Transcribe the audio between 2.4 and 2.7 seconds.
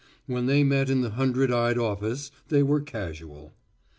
they